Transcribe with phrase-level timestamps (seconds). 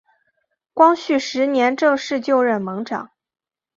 [0.73, 3.11] 光绪十年正式就任盟长。